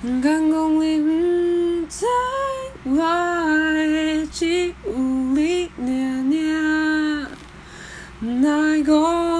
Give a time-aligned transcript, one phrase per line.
[0.00, 2.06] 敢讲你不知
[2.84, 5.68] 我的只有你
[8.22, 9.37] 尔尔，